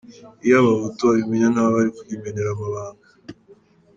[0.45, 3.05] Iyo abahutu babimenya, ntawari kuyimenera amabanga.